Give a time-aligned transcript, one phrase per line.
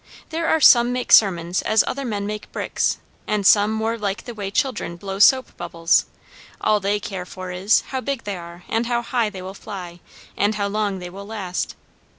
[0.29, 4.33] There are some make sermons as other men make bricks; and some more like the
[4.33, 6.07] way children blow soap bubbles;
[6.59, 9.99] all they care for is, how big they are, and how high they will fly,
[10.35, 11.75] and how long they will last.